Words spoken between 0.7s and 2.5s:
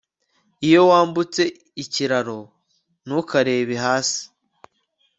wambutse ikiraro